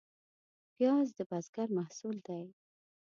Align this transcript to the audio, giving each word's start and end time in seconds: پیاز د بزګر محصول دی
پیاز 0.75 1.07
د 1.17 1.19
بزګر 1.29 1.67
محصول 1.77 2.17
دی 2.27 2.43